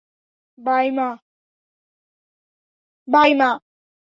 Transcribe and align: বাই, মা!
বাই, 0.57 0.87
মা! 0.97 1.09